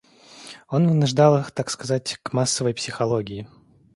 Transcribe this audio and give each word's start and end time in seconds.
Он 0.67 0.87
вынуждал 0.87 1.37
их, 1.37 1.51
так 1.51 1.69
сказать, 1.69 2.17
к 2.23 2.33
массовой 2.33 2.73
психологии. 2.73 3.47